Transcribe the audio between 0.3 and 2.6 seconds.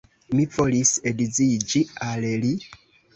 Mi volis edziĝi al li.